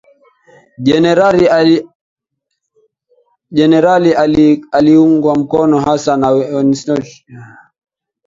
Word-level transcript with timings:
Jenerali 3.49 4.61
aliungwa 4.71 5.35
mkono 5.39 5.79
hasa 5.79 6.17
na 6.17 6.29
Winston 6.29 6.95
Churchill 7.01 7.37